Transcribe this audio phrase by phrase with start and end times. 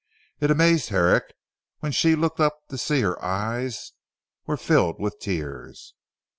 [0.39, 1.35] It amazed Herrick
[1.81, 3.91] when she looked up to see that her eyes
[4.47, 5.93] were filled with tears.